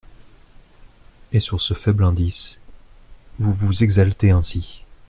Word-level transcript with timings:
Et 1.31 1.39
sur 1.39 1.61
ce 1.61 1.75
faible 1.75 2.03
indice, 2.03 2.59
vous 3.37 3.53
vous 3.53 3.83
exaltez 3.83 4.31
ainsi! 4.31 4.83